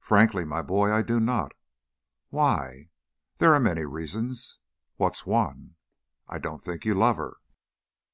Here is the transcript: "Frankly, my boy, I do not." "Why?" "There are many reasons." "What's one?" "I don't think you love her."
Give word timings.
"Frankly, 0.00 0.46
my 0.46 0.62
boy, 0.62 0.90
I 0.90 1.02
do 1.02 1.20
not." 1.20 1.52
"Why?" 2.30 2.88
"There 3.36 3.52
are 3.52 3.60
many 3.60 3.84
reasons." 3.84 4.58
"What's 4.96 5.26
one?" 5.26 5.74
"I 6.26 6.38
don't 6.38 6.64
think 6.64 6.86
you 6.86 6.94
love 6.94 7.18
her." 7.18 7.36